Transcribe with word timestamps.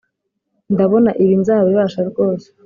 Ndabona 0.73 1.11
ibi 1.23 1.35
nzabibasha 1.41 1.99
rwose 2.09 2.47